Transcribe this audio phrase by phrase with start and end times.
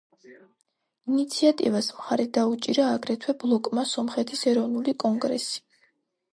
[1.11, 5.65] ინიციატივას მხარი დაუჭირა აგრეთვე ბლოკმა სომხეთის ეროვნული კონგრესი.